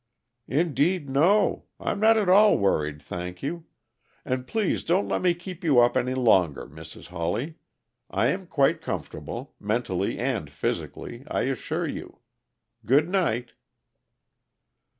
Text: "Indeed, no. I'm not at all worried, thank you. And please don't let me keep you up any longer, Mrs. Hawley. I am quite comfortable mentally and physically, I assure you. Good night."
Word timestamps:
"Indeed, 0.47 1.11
no. 1.11 1.65
I'm 1.79 1.99
not 1.99 2.17
at 2.17 2.27
all 2.27 2.57
worried, 2.57 2.99
thank 3.03 3.43
you. 3.43 3.65
And 4.25 4.47
please 4.47 4.83
don't 4.83 5.07
let 5.07 5.21
me 5.21 5.35
keep 5.35 5.63
you 5.63 5.79
up 5.79 5.95
any 5.95 6.15
longer, 6.15 6.65
Mrs. 6.65 7.09
Hawley. 7.09 7.59
I 8.09 8.29
am 8.29 8.47
quite 8.47 8.81
comfortable 8.81 9.53
mentally 9.59 10.17
and 10.17 10.49
physically, 10.49 11.23
I 11.29 11.41
assure 11.41 11.85
you. 11.87 12.17
Good 12.83 13.07
night." 13.09 13.53